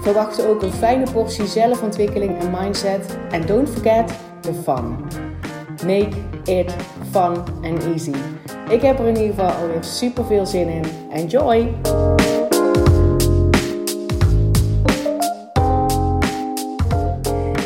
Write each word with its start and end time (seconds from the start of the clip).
Verwacht 0.00 0.46
ook 0.46 0.62
een 0.62 0.72
fijne 0.72 1.12
portie 1.12 1.46
zelfontwikkeling 1.46 2.38
en 2.38 2.50
mindset. 2.50 3.18
En 3.30 3.46
don't 3.46 3.68
forget 3.68 4.12
the 4.40 4.54
fun. 4.54 4.96
Make 5.86 6.10
it 6.44 6.76
fun 7.10 7.44
and 7.62 7.84
easy. 7.84 8.14
Ik 8.68 8.82
heb 8.82 8.98
er 8.98 9.06
in 9.06 9.16
ieder 9.16 9.34
geval 9.34 9.50
alweer 9.50 9.84
super 9.84 10.24
veel 10.24 10.46
zin 10.46 10.68
in. 10.68 10.84
Enjoy! 11.10 11.74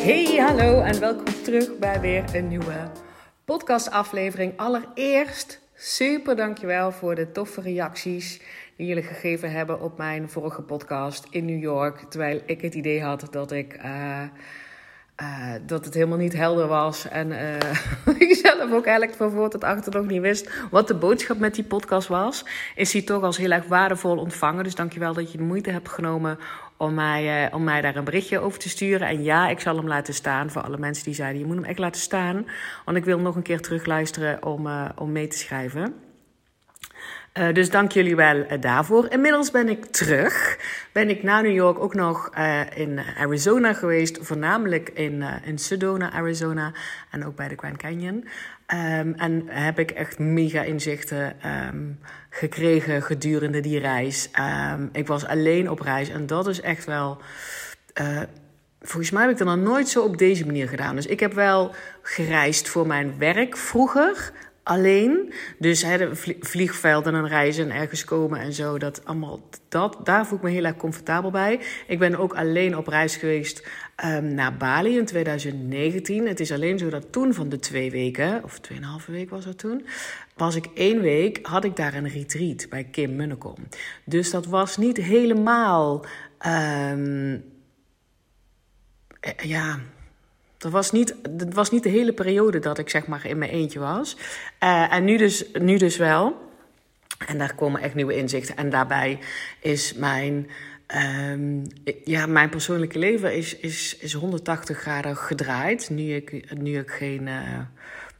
Hey, 0.00 0.36
hallo 0.36 0.80
en 0.80 1.00
welkom 1.00 1.42
terug 1.42 1.78
bij 1.78 2.00
weer 2.00 2.24
een 2.32 2.48
nieuwe 2.48 2.90
podcastaflevering. 3.44 4.52
Allereerst 4.56 5.60
super 5.74 6.36
dankjewel 6.36 6.92
voor 6.92 7.14
de 7.14 7.32
toffe 7.32 7.60
reacties 7.60 8.40
die 8.76 8.86
jullie 8.86 9.02
gegeven 9.02 9.50
hebben 9.50 9.80
op 9.80 9.98
mijn 9.98 10.30
vorige 10.30 10.62
podcast 10.62 11.26
in 11.30 11.44
New 11.44 11.62
York. 11.62 11.98
Terwijl 12.08 12.40
ik 12.46 12.60
het 12.60 12.74
idee 12.74 13.02
had 13.02 13.28
dat 13.30 13.52
ik. 13.52 13.76
Uh, 13.84 14.22
uh, 15.22 15.54
dat 15.66 15.84
het 15.84 15.94
helemaal 15.94 16.18
niet 16.18 16.32
helder 16.32 16.66
was. 16.66 17.08
En 17.08 17.30
uh, 17.30 18.16
ik 18.28 18.34
zelf 18.34 18.72
ook 18.72 18.86
eigenlijk 18.86 19.16
van 19.16 19.30
voor 19.30 19.50
tot 19.50 19.64
achter 19.64 19.92
nog 19.92 20.06
niet 20.06 20.20
wist 20.20 20.50
wat 20.70 20.88
de 20.88 20.94
boodschap 20.94 21.38
met 21.38 21.54
die 21.54 21.64
podcast 21.64 22.08
was. 22.08 22.44
Is 22.74 22.90
die 22.90 23.04
toch 23.04 23.22
als 23.22 23.36
heel 23.36 23.50
erg 23.50 23.66
waardevol 23.66 24.16
ontvangen. 24.16 24.64
Dus 24.64 24.74
dankjewel 24.74 25.14
dat 25.14 25.32
je 25.32 25.38
de 25.38 25.44
moeite 25.44 25.70
hebt 25.70 25.88
genomen 25.88 26.38
om 26.76 26.94
mij, 26.94 27.52
om 27.52 27.64
mij 27.64 27.80
daar 27.80 27.96
een 27.96 28.04
berichtje 28.04 28.38
over 28.38 28.58
te 28.58 28.68
sturen. 28.68 29.08
En 29.08 29.22
ja, 29.22 29.48
ik 29.48 29.60
zal 29.60 29.76
hem 29.76 29.88
laten 29.88 30.14
staan 30.14 30.50
voor 30.50 30.62
alle 30.62 30.78
mensen 30.78 31.04
die 31.04 31.14
zeiden: 31.14 31.40
je 31.40 31.46
moet 31.46 31.56
hem 31.56 31.64
echt 31.64 31.78
laten 31.78 32.00
staan. 32.00 32.46
Want 32.84 32.96
ik 32.96 33.04
wil 33.04 33.18
nog 33.18 33.36
een 33.36 33.42
keer 33.42 33.60
terugluisteren 33.60 34.44
om, 34.44 34.68
om 34.96 35.12
mee 35.12 35.26
te 35.26 35.38
schrijven. 35.38 35.94
Uh, 37.38 37.52
dus 37.52 37.70
dank 37.70 37.92
jullie 37.92 38.16
wel 38.16 38.36
uh, 38.36 38.60
daarvoor. 38.60 39.06
Inmiddels 39.10 39.50
ben 39.50 39.68
ik 39.68 39.84
terug. 39.84 40.58
Ben 40.92 41.08
ik 41.08 41.22
na 41.22 41.40
New 41.40 41.54
York 41.54 41.78
ook 41.78 41.94
nog 41.94 42.30
uh, 42.38 42.60
in 42.74 43.00
Arizona 43.18 43.72
geweest. 43.72 44.18
Voornamelijk 44.20 44.88
in, 44.88 45.24
in 45.44 45.58
Sedona, 45.58 46.12
Arizona. 46.12 46.72
En 47.10 47.26
ook 47.26 47.36
bij 47.36 47.48
de 47.48 47.56
Grand 47.56 47.76
Canyon. 47.76 48.14
Um, 48.14 49.14
en 49.14 49.44
heb 49.48 49.78
ik 49.78 49.90
echt 49.90 50.18
mega 50.18 50.62
inzichten 50.62 51.36
um, 51.68 51.98
gekregen 52.30 53.02
gedurende 53.02 53.60
die 53.60 53.78
reis. 53.78 54.30
Um, 54.72 54.88
ik 54.92 55.06
was 55.06 55.26
alleen 55.26 55.70
op 55.70 55.80
reis. 55.80 56.08
En 56.08 56.26
dat 56.26 56.46
is 56.46 56.60
echt 56.60 56.84
wel... 56.84 57.18
Volgens 58.80 59.10
mij 59.10 59.22
heb 59.22 59.30
ik 59.30 59.38
dat 59.38 59.46
nog 59.46 59.56
nooit 59.56 59.88
zo 59.88 60.02
op 60.02 60.18
deze 60.18 60.46
manier 60.46 60.68
gedaan. 60.68 60.96
Dus 60.96 61.06
ik 61.06 61.20
heb 61.20 61.32
wel 61.32 61.74
gereisd 62.02 62.68
voor 62.68 62.86
mijn 62.86 63.14
werk 63.18 63.56
vroeger 63.56 64.32
alleen. 64.64 65.32
Dus 65.58 65.82
hè, 65.82 65.98
de 65.98 66.36
vliegvelden 66.40 67.14
en 67.14 67.28
reizen 67.28 67.70
en 67.70 67.76
ergens 67.76 68.04
komen 68.04 68.40
en 68.40 68.52
zo. 68.52 68.78
Dat 68.78 69.04
allemaal, 69.04 69.48
dat, 69.68 69.98
daar 70.04 70.26
voel 70.26 70.38
ik 70.38 70.44
me 70.44 70.50
heel 70.50 70.64
erg 70.64 70.76
comfortabel 70.76 71.30
bij. 71.30 71.60
Ik 71.86 71.98
ben 71.98 72.16
ook 72.16 72.34
alleen 72.34 72.76
op 72.76 72.86
reis 72.86 73.16
geweest 73.16 73.68
um, 74.04 74.34
naar 74.34 74.56
Bali 74.56 74.96
in 74.98 75.04
2019. 75.04 76.26
Het 76.26 76.40
is 76.40 76.52
alleen 76.52 76.78
zo 76.78 76.88
dat 76.88 77.12
toen 77.12 77.34
van 77.34 77.48
de 77.48 77.58
twee 77.58 77.90
weken, 77.90 78.44
of 78.44 78.60
tweeënhalve 78.60 79.12
week 79.12 79.30
was 79.30 79.44
dat 79.44 79.58
toen, 79.58 79.86
was 80.36 80.54
ik 80.54 80.66
één 80.74 81.00
week, 81.00 81.38
had 81.42 81.64
ik 81.64 81.76
daar 81.76 81.94
een 81.94 82.08
retreat 82.08 82.66
bij 82.70 82.84
Kim 82.84 83.16
Munnekom. 83.16 83.56
Dus 84.04 84.30
dat 84.30 84.46
was 84.46 84.76
niet 84.76 84.96
helemaal. 84.96 86.04
Um, 86.46 87.44
ja, 89.42 89.78
dat 90.64 90.72
was 90.72 90.92
niet, 90.92 91.14
dat 91.30 91.54
was 91.54 91.70
niet 91.70 91.82
de 91.82 91.88
hele 91.88 92.12
periode 92.12 92.58
dat 92.58 92.78
ik 92.78 92.90
zeg 92.90 93.06
maar 93.06 93.26
in 93.26 93.38
mijn 93.38 93.50
eentje 93.50 93.78
was. 93.78 94.16
Uh, 94.62 94.92
en 94.92 95.04
nu 95.04 95.16
dus, 95.16 95.44
nu 95.52 95.76
dus 95.76 95.96
wel. 95.96 96.50
En 97.26 97.38
daar 97.38 97.54
komen 97.54 97.80
echt 97.80 97.94
nieuwe 97.94 98.16
inzichten. 98.16 98.56
En 98.56 98.70
daarbij 98.70 99.18
is 99.60 99.94
mijn, 99.94 100.50
um, 101.22 101.66
ja, 102.04 102.26
mijn 102.26 102.48
persoonlijke 102.48 102.98
leven 102.98 103.34
is, 103.34 103.56
is, 103.56 103.96
is 103.96 104.12
180 104.12 104.78
graden 104.78 105.16
gedraaid. 105.16 105.90
Nu 105.90 106.14
ik, 106.14 106.54
nu 106.58 106.78
ik 106.78 106.90
geen, 106.90 107.26
uh, 107.26 107.58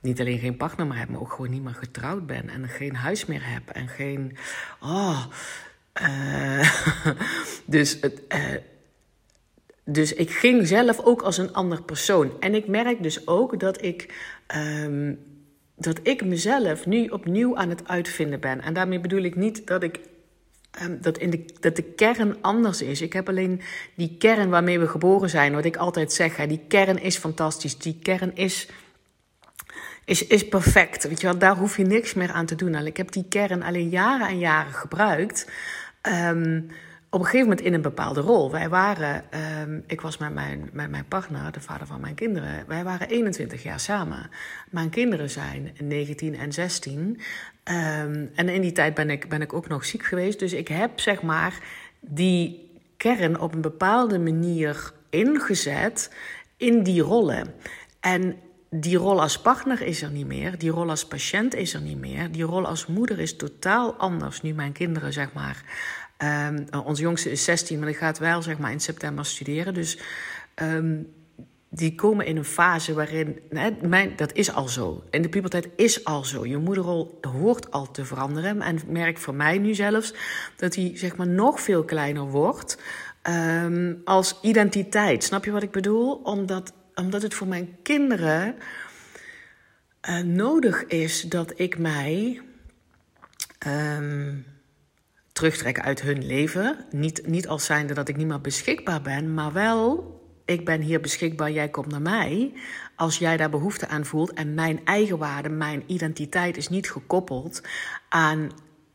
niet 0.00 0.20
alleen 0.20 0.38
geen 0.38 0.56
partner 0.56 0.86
meer 0.86 0.98
heb, 0.98 1.08
maar 1.08 1.20
ook 1.20 1.32
gewoon 1.32 1.50
niet 1.50 1.64
meer 1.64 1.74
getrouwd 1.74 2.26
ben. 2.26 2.48
En 2.48 2.68
geen 2.68 2.94
huis 2.94 3.26
meer 3.26 3.52
heb. 3.52 3.70
En 3.70 3.88
geen. 3.88 4.36
Oh. 4.80 5.24
Uh, 6.02 6.70
dus 7.64 7.98
het 8.00 8.20
dus 9.84 10.12
ik 10.12 10.30
ging 10.30 10.66
zelf 10.66 11.00
ook 11.00 11.22
als 11.22 11.38
een 11.38 11.52
ander 11.52 11.82
persoon. 11.82 12.32
En 12.40 12.54
ik 12.54 12.66
merk 12.66 13.02
dus 13.02 13.26
ook 13.26 13.60
dat 13.60 13.82
ik, 13.82 14.14
um, 14.84 15.18
dat 15.76 16.00
ik 16.02 16.24
mezelf 16.24 16.86
nu 16.86 17.06
opnieuw 17.08 17.56
aan 17.56 17.68
het 17.68 17.88
uitvinden 17.88 18.40
ben. 18.40 18.60
En 18.60 18.74
daarmee 18.74 19.00
bedoel 19.00 19.22
ik 19.22 19.36
niet 19.36 19.66
dat 19.66 19.82
ik. 19.82 20.00
Um, 20.82 20.98
dat, 21.00 21.18
in 21.18 21.30
de, 21.30 21.44
dat 21.60 21.76
de 21.76 21.82
kern 21.82 22.36
anders 22.40 22.82
is. 22.82 23.00
Ik 23.00 23.12
heb 23.12 23.28
alleen 23.28 23.60
die 23.94 24.16
kern 24.18 24.48
waarmee 24.48 24.78
we 24.78 24.88
geboren 24.88 25.30
zijn. 25.30 25.54
Wat 25.54 25.64
ik 25.64 25.76
altijd 25.76 26.12
zeg, 26.12 26.46
die 26.46 26.64
kern 26.68 27.00
is 27.00 27.16
fantastisch. 27.16 27.78
Die 27.78 27.98
kern 28.02 28.36
is, 28.36 28.68
is, 30.04 30.26
is 30.26 30.48
perfect. 30.48 31.08
Weet 31.08 31.20
je 31.20 31.26
wel, 31.26 31.38
daar 31.38 31.56
hoef 31.56 31.76
je 31.76 31.84
niks 31.84 32.14
meer 32.14 32.30
aan 32.30 32.46
te 32.46 32.54
doen. 32.54 32.86
Ik 32.86 32.96
heb 32.96 33.12
die 33.12 33.24
kern 33.28 33.62
alleen 33.62 33.88
jaren 33.88 34.28
en 34.28 34.38
jaren 34.38 34.72
gebruikt. 34.72 35.50
Um, 36.02 36.70
op 37.14 37.20
een 37.20 37.26
gegeven 37.26 37.48
moment 37.48 37.66
in 37.66 37.74
een 37.74 37.82
bepaalde 37.82 38.20
rol. 38.20 38.50
Wij 38.50 38.68
waren, 38.68 39.24
um, 39.62 39.84
ik 39.86 40.00
was 40.00 40.18
met 40.18 40.34
mijn, 40.34 40.70
met 40.72 40.90
mijn 40.90 41.08
partner, 41.08 41.52
de 41.52 41.60
vader 41.60 41.86
van 41.86 42.00
mijn 42.00 42.14
kinderen, 42.14 42.64
wij 42.66 42.84
waren 42.84 43.08
21 43.08 43.62
jaar 43.62 43.80
samen. 43.80 44.30
Mijn 44.70 44.90
kinderen 44.90 45.30
zijn 45.30 45.72
19 45.82 46.36
en 46.36 46.52
16. 46.52 47.00
Um, 47.00 48.30
en 48.34 48.48
in 48.48 48.60
die 48.60 48.72
tijd 48.72 48.94
ben 48.94 49.10
ik, 49.10 49.28
ben 49.28 49.42
ik 49.42 49.52
ook 49.52 49.68
nog 49.68 49.84
ziek 49.84 50.02
geweest. 50.02 50.38
Dus 50.38 50.52
ik 50.52 50.68
heb 50.68 51.00
zeg 51.00 51.22
maar 51.22 51.58
die 52.00 52.70
kern 52.96 53.40
op 53.40 53.54
een 53.54 53.60
bepaalde 53.60 54.18
manier 54.18 54.92
ingezet 55.10 56.10
in 56.56 56.82
die 56.82 57.02
rollen. 57.02 57.54
En 58.00 58.36
die 58.70 58.96
rol 58.96 59.20
als 59.20 59.40
partner 59.40 59.82
is 59.82 60.02
er 60.02 60.10
niet 60.10 60.26
meer. 60.26 60.58
Die 60.58 60.70
rol 60.70 60.90
als 60.90 61.06
patiënt 61.06 61.54
is 61.54 61.74
er 61.74 61.80
niet 61.80 61.98
meer. 61.98 62.32
Die 62.32 62.42
rol 62.42 62.66
als 62.66 62.86
moeder 62.86 63.18
is 63.18 63.36
totaal 63.36 63.94
anders 63.94 64.42
nu 64.42 64.52
mijn 64.52 64.72
kinderen, 64.72 65.12
zeg 65.12 65.32
maar, 65.32 65.62
Um, 66.24 66.66
onze 66.84 67.02
jongste 67.02 67.30
is 67.30 67.44
16, 67.44 67.78
maar 67.78 67.88
die 67.88 67.96
gaat 67.96 68.18
wel 68.18 68.42
zeg 68.42 68.58
maar, 68.58 68.72
in 68.72 68.80
september 68.80 69.26
studeren. 69.26 69.74
Dus 69.74 69.98
um, 70.62 71.12
die 71.68 71.94
komen 71.94 72.26
in 72.26 72.36
een 72.36 72.44
fase 72.44 72.94
waarin. 72.94 73.40
Mijn, 73.82 74.12
dat 74.16 74.32
is 74.32 74.52
al 74.52 74.68
zo. 74.68 75.04
En 75.10 75.22
de 75.22 75.28
puberteit 75.28 75.68
is 75.76 76.04
al 76.04 76.24
zo. 76.24 76.46
Je 76.46 76.56
moederrol 76.56 77.18
hoort 77.20 77.70
al 77.70 77.90
te 77.90 78.04
veranderen. 78.04 78.62
En 78.62 78.76
ik 78.76 78.86
merk 78.86 79.18
voor 79.18 79.34
mij 79.34 79.58
nu 79.58 79.74
zelfs 79.74 80.14
dat 80.56 80.72
die 80.72 80.98
zeg 80.98 81.16
maar, 81.16 81.26
nog 81.26 81.60
veel 81.60 81.84
kleiner 81.84 82.24
wordt. 82.24 82.78
Um, 83.28 84.00
als 84.04 84.38
identiteit. 84.42 85.24
Snap 85.24 85.44
je 85.44 85.50
wat 85.50 85.62
ik 85.62 85.70
bedoel? 85.70 86.14
Omdat, 86.14 86.72
omdat 86.94 87.22
het 87.22 87.34
voor 87.34 87.46
mijn 87.46 87.76
kinderen 87.82 88.54
uh, 90.08 90.18
nodig 90.18 90.84
is 90.84 91.22
dat 91.22 91.52
ik 91.56 91.78
mij. 91.78 92.40
Terugtrekken 95.34 95.82
uit 95.82 96.02
hun 96.02 96.26
leven. 96.26 96.76
Niet, 96.90 97.26
niet 97.26 97.48
als 97.48 97.64
zijnde 97.64 97.94
dat 97.94 98.08
ik 98.08 98.16
niet 98.16 98.26
meer 98.26 98.40
beschikbaar 98.40 99.02
ben, 99.02 99.34
maar 99.34 99.52
wel, 99.52 100.12
ik 100.44 100.64
ben 100.64 100.80
hier 100.80 101.00
beschikbaar, 101.00 101.50
jij 101.50 101.68
komt 101.68 101.90
naar 101.90 102.02
mij. 102.02 102.52
Als 102.96 103.18
jij 103.18 103.36
daar 103.36 103.50
behoefte 103.50 103.88
aan 103.88 104.04
voelt 104.04 104.32
en 104.32 104.54
mijn 104.54 104.80
eigenwaarde, 104.84 105.48
mijn 105.48 105.82
identiteit 105.86 106.56
is 106.56 106.68
niet 106.68 106.90
gekoppeld 106.90 107.62
aan 108.08 108.50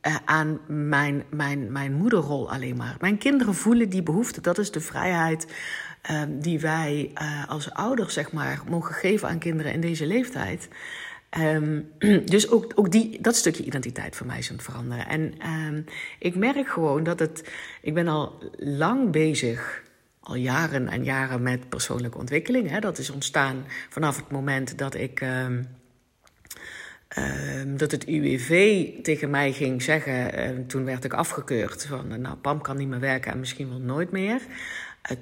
uh, 0.07 0.15
aan 0.25 0.59
mijn, 0.67 1.23
mijn, 1.29 1.71
mijn 1.71 1.93
moederrol 1.93 2.51
alleen 2.51 2.77
maar. 2.77 2.95
Mijn 2.99 3.17
kinderen 3.17 3.55
voelen 3.55 3.89
die 3.89 4.03
behoefte. 4.03 4.41
Dat 4.41 4.57
is 4.57 4.71
de 4.71 4.81
vrijheid 4.81 5.47
uh, 6.11 6.21
die 6.29 6.59
wij 6.59 7.11
uh, 7.21 7.49
als 7.49 7.71
ouders, 7.71 8.13
zeg 8.13 8.31
maar, 8.31 8.61
mogen 8.69 8.95
geven 8.95 9.29
aan 9.29 9.39
kinderen 9.39 9.73
in 9.73 9.81
deze 9.81 10.05
leeftijd. 10.05 10.67
Um, 11.37 11.91
dus 12.25 12.49
ook, 12.49 12.71
ook 12.75 12.91
die, 12.91 13.21
dat 13.21 13.35
stukje 13.35 13.63
identiteit 13.63 14.15
voor 14.15 14.25
mij 14.25 14.37
is 14.37 14.49
aan 14.49 14.55
het 14.55 14.65
veranderen. 14.65 15.07
En 15.07 15.33
um, 15.49 15.85
ik 16.19 16.35
merk 16.35 16.67
gewoon 16.67 17.03
dat 17.03 17.19
het. 17.19 17.49
Ik 17.81 17.93
ben 17.93 18.07
al 18.07 18.43
lang 18.57 19.11
bezig, 19.11 19.83
al 20.19 20.35
jaren 20.35 20.87
en 20.87 21.03
jaren 21.03 21.41
met 21.41 21.69
persoonlijke 21.69 22.17
ontwikkeling. 22.17 22.69
Hè. 22.69 22.79
Dat 22.79 22.97
is 22.97 23.09
ontstaan 23.09 23.65
vanaf 23.89 24.15
het 24.15 24.31
moment 24.31 24.77
dat 24.77 24.95
ik. 24.95 25.21
Um, 25.21 25.67
dat 27.77 27.91
het 27.91 28.05
UWV 28.05 28.87
tegen 29.01 29.29
mij 29.29 29.51
ging 29.53 29.81
zeggen. 29.81 30.67
toen 30.67 30.85
werd 30.85 31.03
ik 31.03 31.13
afgekeurd 31.13 31.85
van. 31.85 32.21
Nou, 32.21 32.35
Pam 32.35 32.61
kan 32.61 32.77
niet 32.77 32.87
meer 32.87 32.99
werken 32.99 33.31
en 33.31 33.39
misschien 33.39 33.69
wel 33.69 33.79
nooit 33.79 34.11
meer. 34.11 34.41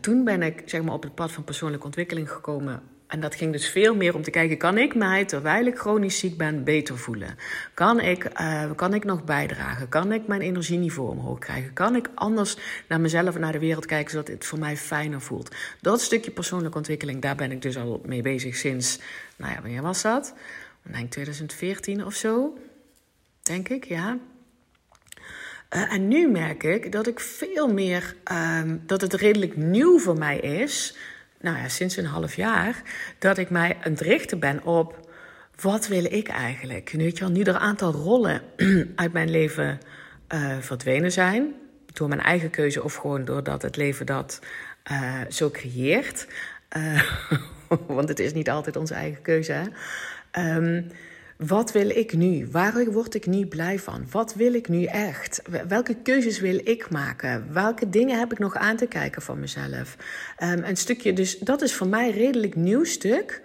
toen 0.01 0.23
ben 0.23 0.41
ik 0.41 0.61
zeg 0.65 0.81
maar, 0.81 0.93
op 0.93 1.03
het 1.03 1.15
pad 1.15 1.31
van 1.31 1.43
persoonlijke 1.43 1.85
ontwikkeling 1.85 2.31
gekomen 2.31 2.81
en 3.07 3.19
dat 3.19 3.35
ging 3.35 3.51
dus 3.51 3.69
veel 3.69 3.95
meer 3.95 4.15
om 4.15 4.21
te 4.21 4.31
kijken: 4.31 4.57
kan 4.57 4.77
ik 4.77 4.95
mij 4.95 5.25
terwijl 5.25 5.65
ik 5.65 5.77
chronisch 5.77 6.19
ziek 6.19 6.37
ben 6.37 6.63
beter 6.63 6.97
voelen? 6.97 7.35
Kan 7.73 7.99
ik, 7.99 8.39
uh, 8.39 8.71
kan 8.75 8.93
ik 8.93 9.03
nog 9.03 9.23
bijdragen? 9.23 9.89
Kan 9.89 10.11
ik 10.11 10.27
mijn 10.27 10.41
energieniveau 10.41 11.09
omhoog 11.09 11.39
krijgen? 11.39 11.73
Kan 11.73 11.95
ik 11.95 12.09
anders 12.15 12.57
naar 12.87 13.01
mezelf 13.01 13.35
en 13.35 13.41
naar 13.41 13.51
de 13.51 13.59
wereld 13.59 13.85
kijken 13.85 14.11
zodat 14.11 14.27
het 14.27 14.45
voor 14.45 14.59
mij 14.59 14.77
fijner 14.77 15.21
voelt? 15.21 15.55
Dat 15.81 16.01
stukje 16.01 16.31
persoonlijke 16.31 16.77
ontwikkeling, 16.77 17.21
daar 17.21 17.35
ben 17.35 17.51
ik 17.51 17.61
dus 17.61 17.77
al 17.77 18.01
mee 18.05 18.21
bezig 18.21 18.55
sinds, 18.55 18.99
nou 19.35 19.53
ja, 19.53 19.61
wanneer 19.61 19.81
was 19.81 20.01
dat? 20.01 20.33
Ik 20.83 20.93
denk 20.93 21.11
2014 21.11 22.05
of 22.05 22.13
zo, 22.13 22.57
denk 23.41 23.69
ik, 23.69 23.85
ja. 23.85 24.17
Uh, 25.75 25.93
en 25.93 26.07
nu 26.07 26.27
merk 26.27 26.63
ik 26.63 26.91
dat 26.91 27.07
ik 27.07 27.19
veel 27.19 27.73
meer, 27.73 28.15
um, 28.31 28.83
dat 28.85 29.01
het 29.01 29.13
redelijk 29.13 29.55
nieuw 29.57 29.99
voor 29.99 30.17
mij 30.17 30.39
is 30.39 30.95
nou 31.41 31.57
ja, 31.57 31.67
sinds 31.67 31.97
een 31.97 32.05
half 32.05 32.35
jaar, 32.35 32.81
dat 33.19 33.37
ik 33.37 33.49
mij 33.49 33.77
aan 33.83 33.91
het 33.91 34.01
richten 34.01 34.39
ben 34.39 34.63
op 34.63 35.07
wat 35.61 35.87
wil 35.87 36.05
ik 36.05 36.27
eigenlijk? 36.27 36.89
Weet 36.89 37.29
nu 37.29 37.41
er 37.41 37.47
een 37.47 37.57
aantal 37.57 37.91
rollen 37.91 38.41
uit 38.95 39.13
mijn 39.13 39.29
leven 39.29 39.79
uh, 40.33 40.57
verdwenen 40.59 41.11
zijn, 41.11 41.53
door 41.93 42.07
mijn 42.07 42.21
eigen 42.21 42.49
keuze 42.49 42.83
of 42.83 42.95
gewoon 42.95 43.25
doordat 43.25 43.61
het 43.61 43.75
leven 43.75 44.05
dat 44.05 44.39
uh, 44.91 45.21
zo 45.29 45.49
creëert. 45.49 46.27
Uh, 46.77 47.01
want 47.87 48.09
het 48.09 48.19
is 48.19 48.33
niet 48.33 48.49
altijd 48.49 48.75
onze 48.75 48.93
eigen 48.93 49.21
keuze. 49.21 49.51
Hè? 49.51 50.55
Um, 50.55 50.91
wat 51.37 51.71
wil 51.71 51.89
ik 51.89 52.13
nu? 52.13 52.47
Waar 52.51 52.91
word 52.91 53.15
ik 53.15 53.25
nu 53.25 53.45
blij 53.45 53.79
van? 53.79 54.07
Wat 54.11 54.33
wil 54.33 54.53
ik 54.53 54.67
nu 54.67 54.83
echt? 54.83 55.41
Welke 55.67 55.95
keuzes 55.95 56.39
wil 56.39 56.59
ik 56.63 56.89
maken? 56.89 57.53
Welke 57.53 57.89
dingen 57.89 58.19
heb 58.19 58.31
ik 58.31 58.39
nog 58.39 58.55
aan 58.55 58.77
te 58.77 58.87
kijken 58.87 59.21
van 59.21 59.39
mezelf? 59.39 59.97
Um, 60.43 60.63
een 60.63 60.77
stukje, 60.77 61.13
dus 61.13 61.39
dat 61.39 61.61
is 61.61 61.73
voor 61.73 61.87
mij 61.87 62.07
een 62.07 62.13
redelijk 62.13 62.55
nieuw 62.55 62.83
stuk. 62.83 63.41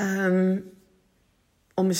Um, 0.00 0.76
om, 1.78 1.90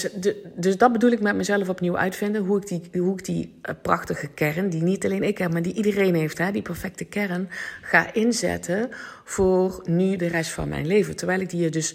dus 0.55 0.77
dat 0.77 0.93
bedoel 0.93 1.11
ik 1.11 1.21
met 1.21 1.37
mezelf 1.37 1.69
opnieuw 1.69 1.97
uitvinden. 1.97 2.45
Hoe 2.45 2.57
ik 2.57 2.67
die, 2.67 3.01
hoe 3.01 3.13
ik 3.13 3.25
die 3.25 3.59
eh, 3.63 3.75
prachtige 3.83 4.29
kern, 4.29 4.69
die 4.69 4.83
niet 4.83 5.05
alleen 5.05 5.23
ik 5.23 5.39
heb, 5.39 5.53
maar 5.53 5.63
die 5.63 5.75
iedereen 5.75 6.15
heeft, 6.15 6.39
hè, 6.39 6.51
die 6.51 6.63
perfecte 6.63 7.05
kern, 7.05 7.49
ga 7.83 8.13
inzetten 8.13 8.89
voor 9.25 9.83
nu 9.85 10.17
de 10.17 10.27
rest 10.27 10.51
van 10.51 10.69
mijn 10.69 10.87
leven. 10.87 11.17
Terwijl 11.17 11.41
ik 11.41 11.51
die 11.51 11.71
dus 11.71 11.95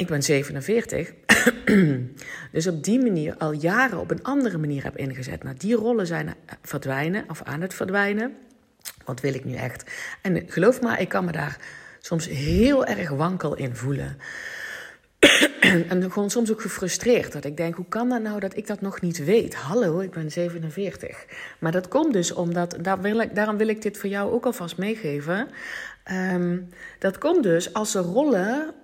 ik 0.00 0.06
ben 0.06 0.22
47. 0.22 1.12
dus 2.52 2.66
op 2.66 2.84
die 2.84 3.00
manier 3.00 3.34
al 3.36 3.52
jaren 3.52 3.98
op 3.98 4.10
een 4.10 4.22
andere 4.22 4.58
manier 4.58 4.82
heb 4.82 4.96
ingezet. 4.96 5.42
Nou, 5.42 5.56
die 5.56 5.74
rollen 5.74 6.06
zijn 6.06 6.34
verdwijnen 6.62 7.24
of 7.28 7.42
aan 7.42 7.60
het 7.60 7.74
verdwijnen. 7.74 8.36
Wat 9.04 9.20
wil 9.20 9.34
ik 9.34 9.44
nu 9.44 9.54
echt? 9.54 9.90
En 10.22 10.44
geloof 10.46 10.80
me, 10.80 10.96
ik 10.96 11.08
kan 11.08 11.24
me 11.24 11.32
daar 11.32 11.58
soms 12.00 12.28
heel 12.28 12.86
erg 12.86 13.10
wankel 13.10 13.56
in 13.56 13.76
voelen. 13.76 14.16
en 15.88 16.02
gewoon 16.12 16.30
soms 16.30 16.50
ook 16.50 16.62
gefrustreerd. 16.62 17.32
Dat 17.32 17.44
ik 17.44 17.56
denk, 17.56 17.74
hoe 17.74 17.88
kan 17.88 18.08
dat 18.08 18.22
nou 18.22 18.40
dat 18.40 18.56
ik 18.56 18.66
dat 18.66 18.80
nog 18.80 19.00
niet 19.00 19.24
weet? 19.24 19.54
Hallo, 19.54 19.98
ik 19.98 20.10
ben 20.10 20.30
47. 20.30 21.26
Maar 21.58 21.72
dat 21.72 21.88
komt 21.88 22.12
dus 22.12 22.32
omdat, 22.32 22.76
daar 22.80 23.00
wil 23.00 23.20
ik, 23.20 23.34
daarom 23.34 23.56
wil 23.56 23.68
ik 23.68 23.82
dit 23.82 23.98
voor 23.98 24.08
jou 24.08 24.32
ook 24.32 24.46
alvast 24.46 24.76
meegeven. 24.76 25.48
Um, 26.32 26.68
dat 26.98 27.18
komt 27.18 27.42
dus 27.42 27.72
als 27.72 27.94
er 27.94 28.02
rollen 28.02 28.74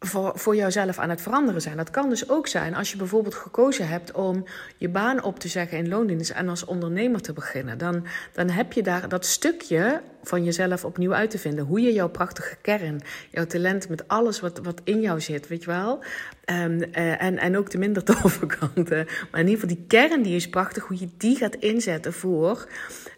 voor, 0.00 0.32
voor 0.34 0.56
jouzelf 0.56 0.98
aan 0.98 1.10
het 1.10 1.20
veranderen 1.20 1.62
zijn. 1.62 1.76
Dat 1.76 1.90
kan 1.90 2.08
dus 2.08 2.28
ook 2.28 2.46
zijn 2.46 2.74
als 2.74 2.90
je 2.90 2.96
bijvoorbeeld 2.96 3.34
gekozen 3.34 3.88
hebt 3.88 4.12
om 4.12 4.44
je 4.76 4.88
baan 4.88 5.22
op 5.22 5.38
te 5.38 5.48
zeggen 5.48 5.78
in 5.78 5.88
loondienst 5.88 6.30
en 6.30 6.48
als 6.48 6.64
ondernemer 6.64 7.20
te 7.20 7.32
beginnen. 7.32 7.78
Dan, 7.78 8.06
dan 8.32 8.50
heb 8.50 8.72
je 8.72 8.82
daar 8.82 9.08
dat 9.08 9.26
stukje 9.26 10.00
van 10.22 10.44
jezelf 10.44 10.84
opnieuw 10.84 11.14
uit 11.14 11.30
te 11.30 11.38
vinden. 11.38 11.64
Hoe 11.64 11.80
je 11.80 11.92
jouw 11.92 12.08
prachtige 12.08 12.56
kern, 12.62 13.00
jouw 13.30 13.46
talent 13.46 13.88
met 13.88 14.08
alles 14.08 14.40
wat, 14.40 14.60
wat 14.62 14.80
in 14.84 15.00
jou 15.00 15.20
zit, 15.20 15.48
weet 15.48 15.62
je 15.62 15.70
wel. 15.70 16.04
Um, 16.46 16.82
uh, 16.82 17.22
en, 17.22 17.38
en 17.38 17.56
ook 17.56 17.70
de 17.70 17.78
minder 17.78 18.04
toffe 18.04 18.46
kanten. 18.58 19.06
Maar 19.30 19.40
in 19.40 19.48
ieder 19.48 19.60
geval 19.60 19.76
die 19.76 19.84
kern 19.86 20.22
die 20.22 20.36
is 20.36 20.48
prachtig, 20.48 20.84
hoe 20.84 20.98
je 20.98 21.08
die 21.16 21.36
gaat 21.36 21.54
inzetten 21.54 22.12
voor 22.12 22.68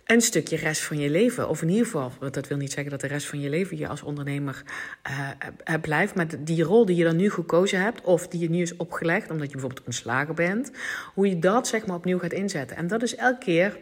een 0.05 0.21
stukje 0.21 0.57
rest 0.57 0.83
van 0.83 0.99
je 0.99 1.11
leven. 1.11 1.49
Of 1.49 1.63
in 1.63 1.69
ieder 1.69 1.85
geval, 1.85 2.13
want 2.21 2.35
dat 2.35 2.49
wil 2.49 2.57
niet 2.57 2.73
zeggen 2.73 2.91
dat 2.91 3.01
de 3.01 3.07
rest 3.07 3.27
van 3.27 3.41
je 3.41 3.49
leven 3.49 3.79
je 3.79 3.89
als 3.89 4.03
ondernemer 4.03 4.63
uh, 5.11 5.75
blijft. 5.81 6.15
Maar 6.15 6.27
die 6.39 6.63
rol 6.63 6.87
die 6.87 6.97
je 6.97 7.05
dan 7.05 7.17
nu 7.17 7.31
gekozen 7.31 7.81
hebt, 7.81 8.01
of 8.01 8.29
die 8.29 8.41
je 8.41 8.51
nu 8.51 8.63
is 8.63 8.77
opgelegd, 8.77 9.31
omdat 9.31 9.47
je 9.47 9.53
bijvoorbeeld 9.53 9.87
ontslagen 9.87 10.35
bent, 10.35 10.71
hoe 11.15 11.29
je 11.29 11.39
dat 11.39 11.69
zeg 11.69 11.87
maar 11.87 11.97
opnieuw 11.97 12.19
gaat 12.19 12.33
inzetten. 12.33 12.77
En 12.77 12.87
dat 12.87 13.03
is 13.03 13.15
elke 13.17 13.45
keer 13.45 13.79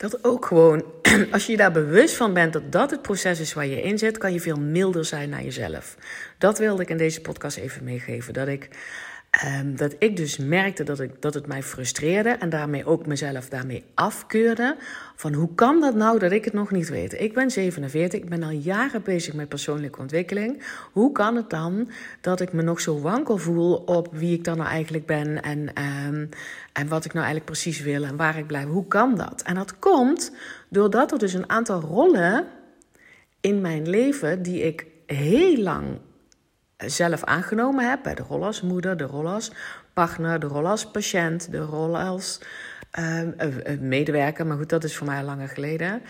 dat 0.00 0.24
ook 0.24 0.46
gewoon, 0.46 0.84
als 1.32 1.46
je 1.46 1.52
je 1.52 1.58
daar 1.58 1.72
bewust 1.72 2.16
van 2.16 2.34
bent 2.34 2.52
dat 2.52 2.72
dat 2.72 2.90
het 2.90 3.02
proces 3.02 3.40
is 3.40 3.52
waar 3.52 3.66
je 3.66 3.82
in 3.82 3.98
zit, 3.98 4.18
kan 4.18 4.32
je 4.32 4.40
veel 4.40 4.60
milder 4.60 5.04
zijn 5.04 5.28
naar 5.28 5.42
jezelf. 5.42 5.96
Dat 6.38 6.58
wilde 6.58 6.82
ik 6.82 6.90
in 6.90 6.96
deze 6.96 7.20
podcast 7.20 7.56
even 7.56 7.84
meegeven. 7.84 8.32
Dat 8.32 8.48
ik 8.48 8.68
Um, 9.44 9.76
dat 9.76 9.94
ik 9.98 10.16
dus 10.16 10.36
merkte 10.36 10.82
dat, 10.82 11.00
ik, 11.00 11.22
dat 11.22 11.34
het 11.34 11.46
mij 11.46 11.62
frustreerde 11.62 12.28
en 12.28 12.48
daarmee 12.48 12.86
ook 12.86 13.06
mezelf 13.06 13.48
daarmee 13.48 13.84
afkeurde. 13.94 14.76
Van 15.16 15.32
hoe 15.32 15.54
kan 15.54 15.80
dat 15.80 15.94
nou 15.94 16.18
dat 16.18 16.32
ik 16.32 16.44
het 16.44 16.52
nog 16.52 16.70
niet 16.70 16.88
weet? 16.88 17.12
Ik 17.12 17.34
ben 17.34 17.50
47, 17.50 18.20
ik 18.20 18.28
ben 18.28 18.42
al 18.42 18.50
jaren 18.50 19.02
bezig 19.02 19.34
met 19.34 19.48
persoonlijke 19.48 20.00
ontwikkeling. 20.00 20.62
Hoe 20.92 21.12
kan 21.12 21.36
het 21.36 21.50
dan 21.50 21.90
dat 22.20 22.40
ik 22.40 22.52
me 22.52 22.62
nog 22.62 22.80
zo 22.80 23.00
wankel 23.00 23.36
voel 23.36 23.74
op 23.74 24.08
wie 24.12 24.34
ik 24.34 24.44
dan 24.44 24.56
nou 24.56 24.68
eigenlijk 24.68 25.06
ben 25.06 25.42
en, 25.42 25.58
um, 26.08 26.28
en 26.72 26.88
wat 26.88 27.04
ik 27.04 27.12
nou 27.12 27.24
eigenlijk 27.24 27.44
precies 27.44 27.80
wil 27.80 28.04
en 28.04 28.16
waar 28.16 28.38
ik 28.38 28.46
blijf? 28.46 28.66
Hoe 28.66 28.86
kan 28.86 29.16
dat? 29.16 29.42
En 29.42 29.54
dat 29.54 29.78
komt 29.78 30.32
doordat 30.68 31.12
er 31.12 31.18
dus 31.18 31.32
een 31.32 31.50
aantal 31.50 31.80
rollen 31.80 32.46
in 33.40 33.60
mijn 33.60 33.88
leven 33.88 34.42
die 34.42 34.62
ik 34.62 34.86
heel 35.06 35.56
lang 35.56 35.98
zelf 36.86 37.24
aangenomen 37.24 37.88
heb. 37.88 38.02
Bij 38.02 38.14
de 38.14 38.22
rol 38.22 38.44
als 38.44 38.60
moeder, 38.60 38.96
de 38.96 39.04
rol 39.04 39.28
als 39.28 39.52
partner, 39.92 40.40
de 40.40 40.46
rol 40.46 40.66
als 40.66 40.90
patiënt, 40.90 41.50
de 41.50 41.58
rol 41.58 41.98
als 41.98 42.40
um, 42.98 43.34
medewerker. 43.88 44.46
Maar 44.46 44.56
goed, 44.56 44.68
dat 44.68 44.84
is 44.84 44.96
voor 44.96 45.06
mij 45.06 45.18
al 45.18 45.24
langer 45.24 45.48
geleden. 45.48 46.02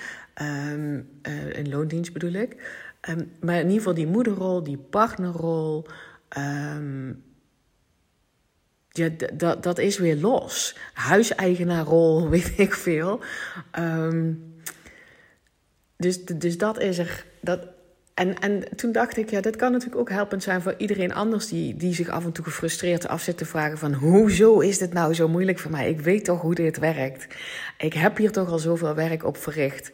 Um, 0.42 1.08
uh, 1.22 1.56
in 1.56 1.68
loondienst 1.68 2.12
bedoel 2.12 2.32
ik. 2.32 2.78
Um, 3.08 3.32
maar 3.40 3.54
in 3.54 3.62
ieder 3.62 3.76
geval 3.76 3.94
die 3.94 4.06
moederrol, 4.06 4.62
die 4.62 4.78
partnerrol. 4.78 5.86
ja, 8.88 9.08
dat, 9.34 9.62
dat 9.62 9.78
is 9.78 9.98
weer 9.98 10.16
los. 10.16 10.76
Huiseigenaarrol, 10.92 12.28
weet 12.30 12.58
ik 12.58 12.74
veel. 12.74 13.20
dus, 15.96 16.24
dus 16.24 16.58
dat 16.58 16.78
is 16.78 16.98
er. 16.98 17.24
Dat, 17.40 17.66
en, 18.20 18.38
en 18.38 18.76
toen 18.76 18.92
dacht 18.92 19.16
ik, 19.16 19.30
ja, 19.30 19.40
dat 19.40 19.56
kan 19.56 19.72
natuurlijk 19.72 20.00
ook 20.00 20.10
helpend 20.10 20.42
zijn 20.42 20.62
voor 20.62 20.74
iedereen 20.76 21.14
anders 21.14 21.48
die, 21.48 21.76
die 21.76 21.94
zich 21.94 22.08
af 22.08 22.24
en 22.24 22.32
toe 22.32 22.44
gefrustreerd 22.44 23.08
af 23.08 23.22
zit 23.22 23.36
te 23.36 23.44
vragen 23.44 23.78
van 23.78 23.92
hoezo 23.92 24.58
is 24.58 24.78
dit 24.78 24.92
nou 24.92 25.14
zo 25.14 25.28
moeilijk 25.28 25.58
voor 25.58 25.70
mij? 25.70 25.88
Ik 25.88 26.00
weet 26.00 26.24
toch 26.24 26.40
hoe 26.40 26.54
dit 26.54 26.78
werkt. 26.78 27.26
Ik 27.78 27.92
heb 27.92 28.16
hier 28.16 28.32
toch 28.32 28.50
al 28.50 28.58
zoveel 28.58 28.94
werk 28.94 29.24
op 29.24 29.36
verricht. 29.36 29.92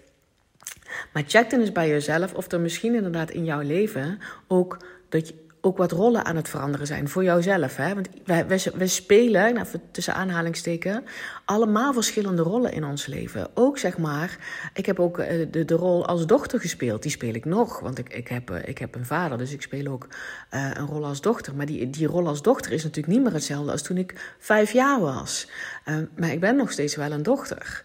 Maar 1.13 1.23
check 1.27 1.51
dan 1.51 1.61
eens 1.61 1.73
bij 1.73 1.89
jezelf 1.89 2.35
of 2.35 2.53
er 2.53 2.61
misschien 2.61 2.95
inderdaad 2.95 3.31
in 3.31 3.45
jouw 3.45 3.61
leven 3.61 4.19
ook 4.47 4.77
dat 5.09 5.29
je 5.29 5.35
ook 5.67 5.77
wat 5.77 5.93
rollen 5.93 6.25
aan 6.25 6.37
het 6.37 6.49
veranderen 6.49 6.87
zijn 6.87 7.09
voor 7.09 7.25
jouzelf. 7.25 7.77
Hè? 7.77 7.95
Want 7.95 8.09
wij, 8.77 8.87
spelen, 8.89 9.55
nou, 9.55 9.67
tussen 9.91 10.15
aanhalingsteken, 10.15 11.05
allemaal 11.45 11.93
verschillende 11.93 12.43
rollen 12.43 12.73
in 12.73 12.85
ons 12.85 13.07
leven. 13.07 13.49
Ook 13.55 13.79
zeg 13.79 13.99
maar, 13.99 14.39
ik 14.75 14.87
heb 14.87 15.01
ook 15.01 15.19
eh, 15.19 15.47
de, 15.51 15.65
de 15.65 15.75
rol 15.75 16.07
als 16.07 16.27
dochter 16.27 16.61
gespeeld. 16.61 17.03
Die 17.03 17.11
speel 17.11 17.35
ik 17.35 17.45
nog, 17.45 17.81
want 17.81 17.99
ik, 17.99 18.09
ik, 18.09 18.29
heb, 18.29 18.51
eh, 18.51 18.69
ik 18.69 18.79
heb 18.79 18.95
een 18.95 19.07
vader, 19.07 19.39
dus 19.39 19.53
ik 19.53 19.63
speel 19.63 19.87
ook 19.87 20.07
uh, 20.51 20.71
een 20.75 20.87
rol 20.87 21.05
als 21.05 21.21
dochter. 21.21 21.55
Maar 21.55 21.67
die, 21.67 21.91
die 21.91 22.07
rol 22.07 22.27
als 22.27 22.43
dochter 22.43 22.73
is 22.73 22.83
natuurlijk 22.83 23.15
niet 23.15 23.25
meer 23.25 23.33
hetzelfde 23.33 23.73
als 23.73 23.83
toen 23.83 23.97
ik 23.97 24.35
vijf 24.39 24.73
jaar 24.73 25.01
was. 25.01 25.49
Maar 26.17 26.31
ik 26.31 26.41
ben 26.41 26.57
nog 26.57 26.73
steeds 26.73 26.97
wel 26.97 27.13
een 27.13 27.23
dochter. 27.23 27.85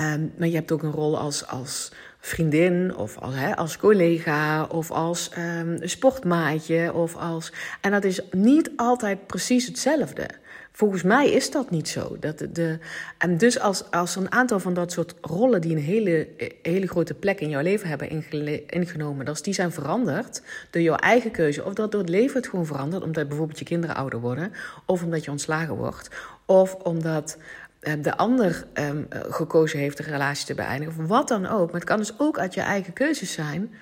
Um, 0.00 0.32
maar 0.38 0.48
je 0.48 0.54
hebt 0.54 0.72
ook 0.72 0.82
een 0.82 0.92
rol 0.92 1.18
als, 1.18 1.46
als 1.46 1.92
vriendin 2.18 2.96
of 2.96 3.18
als, 3.18 3.34
als 3.54 3.76
collega 3.76 4.64
of 4.64 4.90
als 4.90 5.30
um, 5.38 5.78
sportmaatje. 5.80 6.92
Of 6.92 7.16
als... 7.16 7.52
En 7.80 7.90
dat 7.90 8.04
is 8.04 8.20
niet 8.30 8.70
altijd 8.76 9.26
precies 9.26 9.66
hetzelfde. 9.66 10.28
Volgens 10.74 11.02
mij 11.02 11.30
is 11.30 11.50
dat 11.50 11.70
niet 11.70 11.88
zo. 11.88 12.16
Dat 12.20 12.46
de, 12.52 12.78
en 13.18 13.38
dus 13.38 13.60
als, 13.60 13.90
als 13.90 14.16
een 14.16 14.32
aantal 14.32 14.60
van 14.60 14.74
dat 14.74 14.92
soort 14.92 15.14
rollen 15.20 15.60
die 15.60 15.76
een 15.76 15.82
hele, 15.82 16.28
hele 16.62 16.86
grote 16.86 17.14
plek 17.14 17.40
in 17.40 17.48
jouw 17.48 17.62
leven 17.62 17.88
hebben 17.88 18.24
ingenomen, 18.66 19.28
als 19.28 19.42
die 19.42 19.54
zijn 19.54 19.72
veranderd 19.72 20.42
door 20.70 20.82
jouw 20.82 20.96
eigen 20.96 21.30
keuze, 21.30 21.64
of 21.64 21.74
dat 21.74 21.92
door 21.92 22.00
het 22.00 22.10
leven 22.10 22.36
het 22.36 22.48
gewoon 22.48 22.66
verandert, 22.66 23.02
omdat 23.02 23.28
bijvoorbeeld 23.28 23.58
je 23.58 23.64
kinderen 23.64 23.96
ouder 23.96 24.20
worden, 24.20 24.52
of 24.86 25.02
omdat 25.02 25.24
je 25.24 25.30
ontslagen 25.30 25.74
wordt, 25.74 26.10
of 26.46 26.74
omdat 26.74 27.36
Ehm, 27.36 27.61
de 28.00 28.16
ander 28.16 28.66
um, 28.74 29.06
gekozen 29.10 29.78
heeft 29.78 29.96
de 29.96 30.02
relatie 30.02 30.46
te 30.46 30.54
beëindigen, 30.54 31.02
of 31.02 31.08
wat 31.08 31.28
dan 31.28 31.46
ook. 31.46 31.66
Maar 31.66 31.80
het 31.80 31.88
kan 31.88 31.98
dus 31.98 32.18
ook 32.18 32.38
uit 32.38 32.54
je 32.54 32.60
eigen 32.60 32.92
keuzes 32.92 33.32
zijn. 33.32 33.74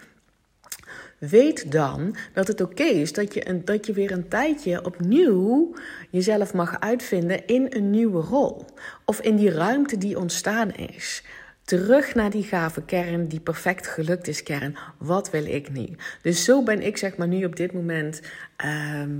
Weet 1.19 1.73
dan 1.73 2.17
dat 2.33 2.47
het 2.47 2.61
oké 2.61 2.83
is 2.83 3.13
dat 3.13 3.35
je, 3.35 3.49
een, 3.49 3.65
dat 3.65 3.87
je 3.87 3.93
weer 3.93 4.11
een 4.11 4.29
tijdje 4.29 4.85
opnieuw 4.85 5.75
jezelf 6.11 6.55
mag 6.55 6.81
uitvinden 6.81 7.47
in 7.47 7.67
een 7.71 7.91
nieuwe 7.91 8.21
rol. 8.21 8.65
Of 9.05 9.21
in 9.21 9.37
die 9.37 9.51
ruimte 9.51 9.99
die 9.99 10.19
ontstaan 10.19 10.75
is. 10.75 11.23
terug 11.65 12.15
naar 12.15 12.31
die 12.31 12.43
gave 12.43 12.83
kern, 12.83 13.27
die 13.27 13.41
perfect 13.41 13.87
gelukt 13.87 14.29
is 14.29 14.43
kern. 14.43 14.77
Wat 14.99 15.31
wil 15.31 15.45
ik 15.45 15.71
nu? 15.71 15.89
Dus 16.23 16.45
zo 16.45 16.63
ben 16.63 16.83
ik 16.83 16.97
zeg 16.97 17.17
maar 17.17 17.29
nu 17.29 17.45
op 17.45 17.57
dit 17.57 17.73
moment 17.73 18.21
ehm, 18.57 19.11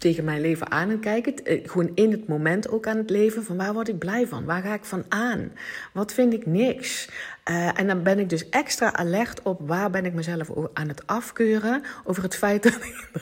tegen 0.00 0.24
mijn 0.24 0.40
leven 0.40 0.70
aan 0.70 0.88
het 0.88 1.00
kijken. 1.00 1.44
Eh, 1.44 1.68
gewoon 1.68 1.90
in 1.94 2.10
het 2.10 2.28
moment 2.28 2.70
ook 2.70 2.86
aan 2.86 2.96
het 2.96 3.10
leven. 3.10 3.44
Van 3.44 3.56
waar 3.56 3.72
word 3.72 3.88
ik 3.88 3.98
blij 3.98 4.26
van? 4.26 4.44
Waar 4.44 4.62
ga 4.62 4.74
ik 4.74 4.84
van 4.84 5.04
aan? 5.08 5.52
Wat 5.92 6.12
vind 6.12 6.32
ik 6.32 6.46
niks? 6.46 7.08
Uh, 7.50 7.78
en 7.78 7.86
dan 7.86 8.02
ben 8.02 8.18
ik 8.18 8.28
dus 8.28 8.48
extra 8.48 8.92
alert 8.92 9.42
op 9.42 9.60
waar 9.68 9.90
ben 9.90 10.04
ik 10.04 10.14
mezelf 10.14 10.50
aan 10.72 10.88
het 10.88 11.06
afkeuren. 11.06 11.82
Over 12.04 12.22
het 12.22 12.36
feit 12.36 12.62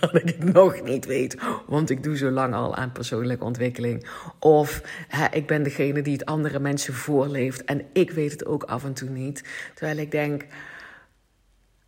dat 0.00 0.14
ik, 0.14 0.22
het 0.24 0.52
nog 0.52 0.82
niet 0.82 1.06
weet. 1.06 1.36
Want 1.66 1.90
ik 1.90 2.02
doe 2.02 2.16
zo 2.16 2.30
lang 2.30 2.54
al 2.54 2.74
aan 2.74 2.92
persoonlijke 2.92 3.44
ontwikkeling. 3.44 4.06
Of 4.38 4.82
ik 5.32 5.46
ben 5.46 5.62
degene 5.62 6.02
die 6.02 6.12
het 6.12 6.24
andere 6.24 6.58
mensen 6.58 6.94
voorleeft. 6.94 7.64
En 7.64 7.82
ik 7.92 8.10
weet 8.10 8.30
het 8.30 8.46
ook 8.46 8.62
af 8.62 8.84
en 8.84 8.92
toe 8.92 9.08
niet. 9.08 9.44
Terwijl 9.74 9.98
ik 9.98 10.10
denk 10.10 10.44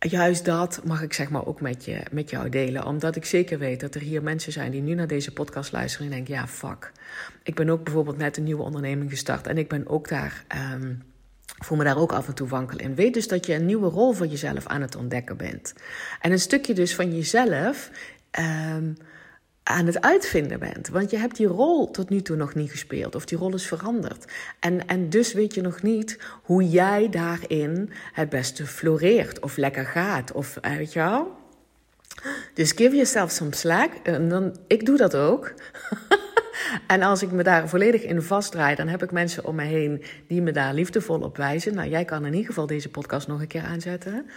juist 0.09 0.45
dat 0.45 0.81
mag 0.83 1.01
ik 1.01 1.13
zeg 1.13 1.29
maar 1.29 1.45
ook 1.45 1.61
met, 1.61 1.85
je, 1.85 2.03
met 2.11 2.29
jou 2.29 2.49
delen. 2.49 2.85
Omdat 2.85 3.15
ik 3.15 3.25
zeker 3.25 3.59
weet 3.59 3.79
dat 3.79 3.95
er 3.95 4.01
hier 4.01 4.23
mensen 4.23 4.51
zijn 4.51 4.71
die 4.71 4.81
nu 4.81 4.93
naar 4.93 5.07
deze 5.07 5.33
podcast 5.33 5.71
luisteren 5.71 6.07
en 6.07 6.13
denken: 6.13 6.33
ja, 6.33 6.47
fuck. 6.47 6.91
Ik 7.43 7.55
ben 7.55 7.69
ook 7.69 7.83
bijvoorbeeld 7.83 8.17
net 8.17 8.37
een 8.37 8.43
nieuwe 8.43 8.63
onderneming 8.63 9.09
gestart 9.09 9.47
en 9.47 9.57
ik 9.57 9.67
ben 9.67 9.87
ook 9.87 10.07
daar. 10.07 10.43
Um, 10.73 11.03
voel 11.45 11.77
me 11.77 11.83
daar 11.83 11.97
ook 11.97 12.11
af 12.11 12.27
en 12.27 12.33
toe 12.33 12.47
wankel 12.47 12.77
in. 12.77 12.95
Weet 12.95 13.13
dus 13.13 13.27
dat 13.27 13.45
je 13.45 13.53
een 13.53 13.65
nieuwe 13.65 13.89
rol 13.89 14.13
voor 14.13 14.27
jezelf 14.27 14.67
aan 14.67 14.81
het 14.81 14.95
ontdekken 14.95 15.37
bent. 15.37 15.73
En 16.21 16.31
een 16.31 16.39
stukje 16.39 16.73
dus 16.73 16.95
van 16.95 17.15
jezelf. 17.15 17.89
Um, 18.39 18.97
aan 19.71 19.85
het 19.85 20.01
uitvinden 20.01 20.59
bent. 20.59 20.87
Want 20.87 21.11
je 21.11 21.17
hebt 21.17 21.35
die 21.35 21.47
rol 21.47 21.91
tot 21.91 22.09
nu 22.09 22.21
toe 22.21 22.35
nog 22.35 22.55
niet 22.55 22.71
gespeeld 22.71 23.15
of 23.15 23.25
die 23.25 23.37
rol 23.37 23.53
is 23.53 23.67
veranderd. 23.67 24.25
En, 24.59 24.87
en 24.87 25.09
dus 25.09 25.33
weet 25.33 25.53
je 25.53 25.61
nog 25.61 25.81
niet 25.81 26.17
hoe 26.43 26.69
jij 26.69 27.09
daarin 27.09 27.89
het 28.13 28.29
beste 28.29 28.65
floreert 28.65 29.39
of 29.39 29.57
lekker 29.57 29.85
gaat. 29.85 30.31
Of 30.31 30.57
eh, 30.57 30.75
weet 30.75 30.93
je 30.93 30.99
wel? 30.99 31.39
Dus 32.53 32.71
give 32.71 32.95
yourself 32.95 33.31
some 33.31 33.55
slack. 33.55 33.93
En 34.03 34.29
dan, 34.29 34.55
ik 34.67 34.85
doe 34.85 34.97
dat 34.97 35.15
ook. 35.15 35.53
en 36.87 37.01
als 37.01 37.21
ik 37.21 37.31
me 37.31 37.43
daar 37.43 37.69
volledig 37.69 38.03
in 38.03 38.21
vastdraai, 38.21 38.75
dan 38.75 38.87
heb 38.87 39.03
ik 39.03 39.11
mensen 39.11 39.45
om 39.45 39.55
me 39.55 39.63
heen 39.63 40.03
die 40.27 40.41
me 40.41 40.51
daar 40.51 40.73
liefdevol 40.73 41.19
op 41.19 41.37
wijzen. 41.37 41.75
Nou, 41.75 41.89
jij 41.89 42.05
kan 42.05 42.25
in 42.25 42.33
ieder 42.33 42.47
geval 42.47 42.67
deze 42.67 42.89
podcast 42.89 43.27
nog 43.27 43.41
een 43.41 43.47
keer 43.47 43.63
aanzetten. 43.63 44.29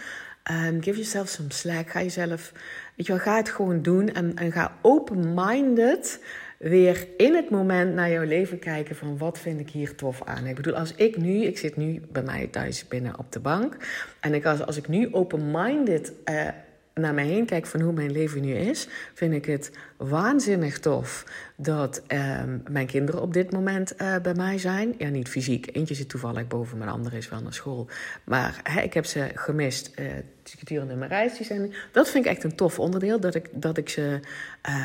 Um, 0.51 0.81
give 0.81 0.97
yourself 0.97 1.29
some 1.29 1.51
slack. 1.51 1.89
Ga 1.89 2.01
jezelf, 2.01 2.51
weet 2.95 3.05
je 3.05 3.13
wel, 3.13 3.21
ga 3.21 3.35
het 3.35 3.49
gewoon 3.49 3.81
doen 3.81 4.09
en, 4.13 4.35
en 4.35 4.51
ga 4.51 4.77
open-minded 4.81 6.19
weer 6.57 7.07
in 7.17 7.35
het 7.35 7.49
moment 7.49 7.93
naar 7.93 8.09
jouw 8.09 8.23
leven 8.23 8.59
kijken 8.59 8.95
van 8.95 9.17
wat 9.17 9.39
vind 9.39 9.59
ik 9.59 9.69
hier 9.69 9.95
tof 9.95 10.23
aan. 10.23 10.45
Ik 10.45 10.55
bedoel, 10.55 10.75
als 10.75 10.93
ik 10.95 11.17
nu, 11.17 11.43
ik 11.43 11.57
zit 11.57 11.75
nu 11.75 12.01
bij 12.11 12.23
mij 12.23 12.47
thuis 12.47 12.87
binnen 12.87 13.19
op 13.19 13.31
de 13.31 13.39
bank 13.39 13.77
en 14.19 14.33
ik, 14.33 14.45
als, 14.45 14.65
als 14.65 14.77
ik 14.77 14.87
nu 14.87 15.13
open-minded 15.13 16.13
uh, 16.25 16.47
naar 16.95 17.13
mij 17.13 17.25
heen 17.25 17.45
kijk 17.45 17.65
van 17.65 17.81
hoe 17.81 17.93
mijn 17.93 18.11
leven 18.11 18.41
nu 18.41 18.53
is, 18.53 18.87
vind 19.13 19.33
ik 19.33 19.45
het 19.45 19.71
waanzinnig 19.97 20.79
tof 20.79 21.25
dat 21.55 22.01
um, 22.07 22.63
mijn 22.69 22.87
kinderen 22.87 23.21
op 23.21 23.33
dit 23.33 23.51
moment 23.51 23.93
uh, 24.01 24.15
bij 24.21 24.33
mij 24.33 24.57
zijn. 24.57 24.95
Ja, 24.97 25.09
niet 25.09 25.29
fysiek. 25.29 25.75
Eentje 25.75 25.95
zit 25.95 26.09
toevallig 26.09 26.47
boven, 26.47 26.77
mijn 26.77 26.89
andere 26.89 27.17
is 27.17 27.29
wel 27.29 27.41
naar 27.41 27.53
school. 27.53 27.87
Maar 28.23 28.79
ik 28.83 28.93
heb 28.93 29.05
ze 29.05 29.27
gemist 29.33 29.91
uh, 29.99 30.05
gedurende 30.43 30.95
mijn 30.95 31.09
reis. 31.09 31.37
Die 31.37 31.45
zijn, 31.45 31.73
dat 31.91 32.09
vind 32.09 32.25
ik 32.25 32.31
echt 32.31 32.43
een 32.43 32.55
tof 32.55 32.79
onderdeel, 32.79 33.19
dat, 33.19 33.35
ik, 33.35 33.49
dat, 33.51 33.77
ik 33.77 33.89
ze, 33.89 34.19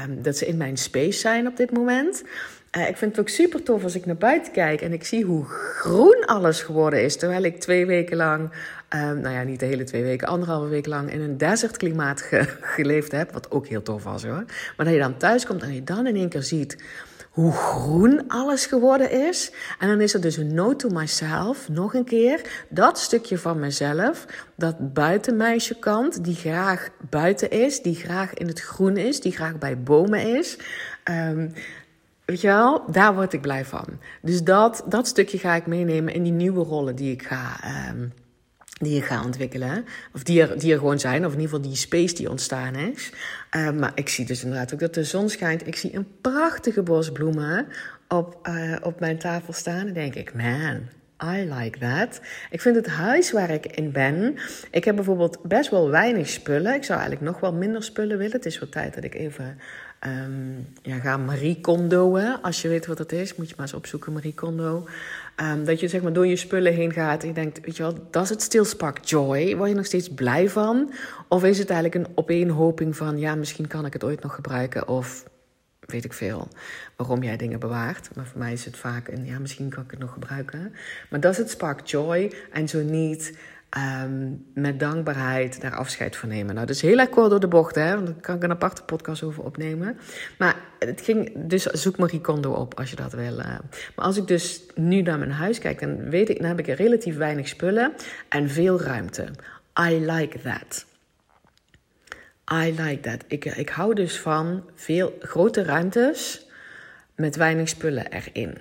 um, 0.04 0.22
dat 0.22 0.36
ze 0.36 0.46
in 0.46 0.56
mijn 0.56 0.76
space 0.76 1.18
zijn 1.18 1.46
op 1.46 1.56
dit 1.56 1.70
moment. 1.70 2.22
Uh, 2.76 2.88
ik 2.88 2.96
vind 2.96 3.10
het 3.10 3.20
ook 3.20 3.28
super 3.28 3.62
tof 3.62 3.82
als 3.82 3.94
ik 3.94 4.06
naar 4.06 4.16
buiten 4.16 4.52
kijk 4.52 4.80
en 4.80 4.92
ik 4.92 5.04
zie 5.04 5.24
hoe 5.24 5.44
groen 5.44 6.24
alles 6.26 6.62
geworden 6.62 7.02
is. 7.02 7.16
Terwijl 7.16 7.42
ik 7.42 7.60
twee 7.60 7.86
weken 7.86 8.16
lang, 8.16 8.50
um, 8.94 9.20
nou 9.20 9.34
ja, 9.34 9.42
niet 9.42 9.60
de 9.60 9.66
hele 9.66 9.84
twee 9.84 10.02
weken, 10.02 10.28
anderhalve 10.28 10.68
week 10.68 10.86
lang 10.86 11.12
in 11.12 11.20
een 11.20 11.38
desertklimaat 11.38 12.20
ge 12.20 12.56
geleefd 12.76 13.12
heb. 13.12 13.32
Wat 13.32 13.50
ook 13.50 13.66
heel 13.66 13.82
tof 13.82 14.04
was 14.04 14.24
hoor. 14.24 14.44
Maar 14.76 14.86
dat 14.86 14.94
je 14.94 15.00
dan 15.00 15.16
thuis 15.16 15.46
komt 15.46 15.62
en 15.62 15.74
je 15.74 15.84
dan 15.84 16.06
in 16.06 16.16
één 16.16 16.28
keer 16.28 16.42
ziet 16.42 16.76
hoe 17.30 17.52
groen 17.52 18.24
alles 18.28 18.66
geworden 18.66 19.10
is. 19.28 19.52
En 19.78 19.88
dan 19.88 20.00
is 20.00 20.14
er 20.14 20.20
dus 20.20 20.36
een 20.36 20.54
note 20.54 20.88
to 20.88 20.94
myself, 20.94 21.68
nog 21.68 21.94
een 21.94 22.04
keer, 22.04 22.64
dat 22.68 22.98
stukje 22.98 23.38
van 23.38 23.58
mezelf, 23.58 24.26
dat 24.54 24.92
buitenmeisjekant, 24.92 26.24
die 26.24 26.34
graag 26.34 26.88
buiten 27.10 27.50
is, 27.50 27.82
die 27.82 27.94
graag 27.94 28.34
in 28.34 28.46
het 28.46 28.60
groen 28.60 28.96
is, 28.96 29.20
die 29.20 29.32
graag 29.32 29.58
bij 29.58 29.82
bomen 29.82 30.36
is. 30.36 30.58
Um, 31.04 31.52
Weet 32.30 32.92
daar 32.92 33.14
word 33.14 33.32
ik 33.32 33.40
blij 33.40 33.64
van. 33.64 33.86
Dus 34.22 34.42
dat, 34.42 34.84
dat 34.86 35.06
stukje 35.06 35.38
ga 35.38 35.54
ik 35.54 35.66
meenemen 35.66 36.14
in 36.14 36.22
die 36.22 36.32
nieuwe 36.32 36.64
rollen 36.64 36.96
die 36.96 37.12
ik 37.12 37.22
ga, 37.22 37.60
um, 37.90 38.12
die 38.78 38.96
ik 38.96 39.04
ga 39.04 39.24
ontwikkelen. 39.24 39.84
Of 40.14 40.22
die 40.22 40.42
er, 40.42 40.58
die 40.58 40.72
er 40.72 40.78
gewoon 40.78 41.00
zijn, 41.00 41.26
of 41.26 41.32
in 41.32 41.40
ieder 41.40 41.54
geval 41.54 41.70
die 41.70 41.76
space 41.76 42.14
die 42.14 42.30
ontstaan 42.30 42.74
is. 42.74 43.12
Uh, 43.56 43.70
maar 43.70 43.92
ik 43.94 44.08
zie 44.08 44.26
dus 44.26 44.42
inderdaad 44.42 44.72
ook 44.72 44.80
dat 44.80 44.94
de 44.94 45.04
zon 45.04 45.28
schijnt. 45.28 45.66
Ik 45.66 45.76
zie 45.76 45.94
een 45.94 46.06
prachtige 46.20 46.82
bos 46.82 47.12
bloemen 47.12 47.66
op, 48.08 48.48
uh, 48.48 48.76
op 48.82 49.00
mijn 49.00 49.18
tafel 49.18 49.52
staan. 49.52 49.86
En 49.86 49.92
denk 49.92 50.14
ik, 50.14 50.34
man, 50.34 50.80
I 51.24 51.54
like 51.54 51.78
that. 51.78 52.20
Ik 52.50 52.60
vind 52.60 52.76
het 52.76 52.86
huis 52.86 53.32
waar 53.32 53.50
ik 53.50 53.66
in 53.66 53.92
ben. 53.92 54.36
Ik 54.70 54.84
heb 54.84 54.94
bijvoorbeeld 54.94 55.42
best 55.42 55.70
wel 55.70 55.90
weinig 55.90 56.28
spullen. 56.28 56.74
Ik 56.74 56.84
zou 56.84 57.00
eigenlijk 57.00 57.30
nog 57.30 57.40
wel 57.40 57.52
minder 57.52 57.82
spullen 57.82 58.18
willen. 58.18 58.32
Het 58.32 58.46
is 58.46 58.58
wel 58.58 58.68
tijd 58.68 58.94
dat 58.94 59.04
ik 59.04 59.14
even 59.14 59.58
Um, 60.06 60.66
ja, 60.82 60.98
ga 60.98 61.16
Marie 61.16 61.60
Kondoen. 61.60 62.42
Als 62.42 62.62
je 62.62 62.68
weet 62.68 62.86
wat 62.86 62.96
dat 62.96 63.12
is, 63.12 63.34
moet 63.34 63.48
je 63.48 63.54
maar 63.56 63.66
eens 63.66 63.74
opzoeken, 63.74 64.12
Marie 64.12 64.34
Kondo. 64.34 64.88
Um, 65.36 65.64
dat 65.64 65.80
je 65.80 65.88
zeg 65.88 66.02
maar 66.02 66.12
door 66.12 66.26
je 66.26 66.36
spullen 66.36 66.74
heen 66.74 66.92
gaat 66.92 67.22
en 67.22 67.28
je 67.28 67.34
denkt, 67.34 67.60
weet 67.64 67.76
je 67.76 67.82
wel, 67.82 68.06
does 68.10 68.28
het 68.28 68.42
still 68.42 68.64
spark 68.64 69.04
joy? 69.04 69.56
Word 69.56 69.68
je 69.68 69.74
nog 69.74 69.86
steeds 69.86 70.08
blij 70.08 70.48
van? 70.48 70.92
Of 71.28 71.44
is 71.44 71.58
het 71.58 71.70
eigenlijk 71.70 72.06
een 72.06 72.12
opeenhoping 72.16 72.96
van, 72.96 73.18
ja, 73.18 73.34
misschien 73.34 73.66
kan 73.66 73.86
ik 73.86 73.92
het 73.92 74.04
ooit 74.04 74.22
nog 74.22 74.34
gebruiken 74.34 74.88
of 74.88 75.24
weet 75.80 76.04
ik 76.04 76.12
veel 76.12 76.48
waarom 76.96 77.22
jij 77.22 77.36
dingen 77.36 77.60
bewaart. 77.60 78.10
Maar 78.14 78.26
voor 78.26 78.38
mij 78.38 78.52
is 78.52 78.64
het 78.64 78.76
vaak 78.76 79.08
een, 79.08 79.24
ja, 79.24 79.38
misschien 79.38 79.68
kan 79.68 79.84
ik 79.84 79.90
het 79.90 80.00
nog 80.00 80.12
gebruiken. 80.12 80.74
Maar 81.10 81.20
does 81.20 81.38
it 81.38 81.50
spark 81.50 81.86
joy? 81.86 82.32
En 82.52 82.68
zo 82.68 82.82
niet, 82.82 83.36
Um, 83.78 84.46
met 84.54 84.80
dankbaarheid 84.80 85.60
daar 85.60 85.74
afscheid 85.74 86.16
van 86.16 86.28
nemen. 86.28 86.54
Nou, 86.54 86.66
dat 86.66 86.76
is 86.76 86.82
heel 86.82 86.98
erg 86.98 87.08
kort 87.08 87.30
door 87.30 87.40
de 87.40 87.48
bocht, 87.48 87.74
hè? 87.74 87.94
Want 87.94 88.06
daar 88.06 88.14
kan 88.20 88.36
ik 88.36 88.42
een 88.42 88.50
aparte 88.50 88.82
podcast 88.82 89.22
over 89.22 89.44
opnemen. 89.44 89.98
Maar 90.38 90.56
het 90.78 91.00
ging, 91.00 91.32
dus 91.36 91.62
zoek 91.62 91.98
Marie 91.98 92.20
Kondo 92.20 92.52
op 92.52 92.78
als 92.78 92.90
je 92.90 92.96
dat 92.96 93.12
wil. 93.12 93.38
Uh. 93.38 93.44
Maar 93.94 94.04
als 94.04 94.16
ik 94.16 94.26
dus 94.26 94.62
nu 94.74 95.02
naar 95.02 95.18
mijn 95.18 95.30
huis 95.30 95.58
kijk, 95.58 95.80
dan 95.80 96.10
weet 96.10 96.28
ik, 96.28 96.38
dan 96.38 96.46
heb 96.46 96.58
ik 96.58 96.66
relatief 96.66 97.16
weinig 97.16 97.48
spullen 97.48 97.92
en 98.28 98.50
veel 98.50 98.80
ruimte. 98.80 99.28
I 99.88 100.12
like 100.12 100.40
that. 100.40 100.86
I 102.52 102.74
like 102.82 103.00
that. 103.00 103.24
Ik, 103.26 103.44
ik 103.44 103.68
hou 103.68 103.94
dus 103.94 104.20
van 104.20 104.64
veel 104.74 105.18
grote 105.20 105.62
ruimtes 105.62 106.46
met 107.14 107.36
weinig 107.36 107.68
spullen 107.68 108.06
erin. 108.06 108.56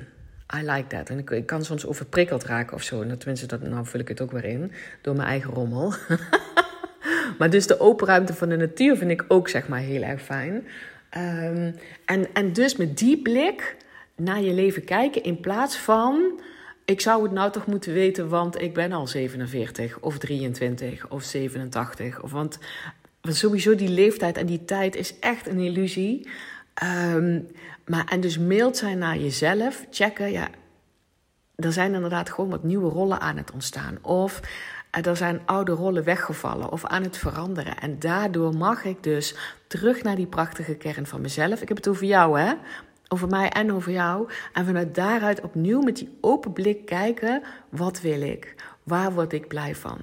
I 0.55 0.61
like 0.61 0.87
that. 0.87 1.09
En 1.09 1.19
ik, 1.19 1.45
kan 1.45 1.65
soms 1.65 1.85
overprikkeld 1.85 2.43
raken 2.43 2.75
of 2.75 2.83
zo. 2.83 3.01
En 3.01 3.17
tenminste, 3.17 3.45
dat, 3.47 3.61
nou 3.61 3.85
vul 3.85 3.99
ik 3.99 4.07
het 4.07 4.21
ook 4.21 4.31
weer 4.31 4.45
in. 4.45 4.71
Door 5.01 5.15
mijn 5.15 5.27
eigen 5.27 5.53
rommel. 5.53 5.93
maar 7.37 7.49
dus 7.49 7.67
de 7.67 7.79
open 7.79 8.07
ruimte 8.07 8.33
van 8.33 8.49
de 8.49 8.55
natuur 8.55 8.97
vind 8.97 9.11
ik 9.11 9.25
ook 9.27 9.49
zeg 9.49 9.67
maar 9.67 9.79
heel 9.79 10.01
erg 10.01 10.21
fijn. 10.21 10.53
Um, 11.17 11.75
en, 12.05 12.33
en 12.33 12.53
dus 12.53 12.75
met 12.75 12.97
die 12.97 13.21
blik 13.21 13.75
naar 14.15 14.41
je 14.41 14.53
leven 14.53 14.83
kijken 14.83 15.23
in 15.23 15.39
plaats 15.39 15.77
van... 15.77 16.41
Ik 16.85 17.01
zou 17.01 17.23
het 17.23 17.31
nou 17.31 17.51
toch 17.51 17.65
moeten 17.65 17.93
weten, 17.93 18.29
want 18.29 18.61
ik 18.61 18.73
ben 18.73 18.91
al 18.91 19.07
47 19.07 19.99
of 19.99 20.17
23 20.17 21.09
of 21.09 21.23
87. 21.23 22.21
Of, 22.21 22.31
want 22.31 22.59
sowieso 23.21 23.75
die 23.75 23.89
leeftijd 23.89 24.37
en 24.37 24.45
die 24.45 24.65
tijd 24.65 24.95
is 24.95 25.19
echt 25.19 25.47
een 25.47 25.59
illusie. 25.59 26.27
Um, 26.83 27.47
maar, 27.85 28.05
en 28.05 28.21
dus 28.21 28.37
mailt 28.37 28.77
zijn 28.77 28.97
naar 28.97 29.17
jezelf, 29.17 29.85
checken, 29.89 30.31
ja, 30.31 30.47
er 31.55 31.73
zijn 31.73 31.93
inderdaad 31.93 32.29
gewoon 32.29 32.49
wat 32.49 32.63
nieuwe 32.63 32.89
rollen 32.89 33.19
aan 33.19 33.37
het 33.37 33.51
ontstaan. 33.51 33.97
Of 34.01 34.41
eh, 34.91 35.05
er 35.05 35.17
zijn 35.17 35.41
oude 35.45 35.71
rollen 35.71 36.03
weggevallen 36.03 36.71
of 36.71 36.85
aan 36.85 37.03
het 37.03 37.17
veranderen. 37.17 37.77
En 37.77 37.99
daardoor 37.99 38.55
mag 38.55 38.83
ik 38.83 39.03
dus 39.03 39.35
terug 39.67 40.03
naar 40.03 40.15
die 40.15 40.27
prachtige 40.27 40.75
kern 40.75 41.05
van 41.05 41.21
mezelf. 41.21 41.61
Ik 41.61 41.67
heb 41.67 41.77
het 41.77 41.87
over 41.87 42.05
jou, 42.05 42.39
hè? 42.39 42.53
Over 43.07 43.27
mij 43.27 43.49
en 43.49 43.73
over 43.73 43.91
jou. 43.91 44.29
En 44.53 44.65
vanuit 44.65 44.95
daaruit 44.95 45.41
opnieuw 45.41 45.81
met 45.81 45.95
die 45.95 46.17
open 46.21 46.53
blik 46.53 46.85
kijken: 46.85 47.41
wat 47.69 48.01
wil 48.01 48.21
ik? 48.21 48.55
Waar 48.89 49.13
word 49.13 49.33
ik 49.33 49.47
blij 49.47 49.75
van? 49.75 49.99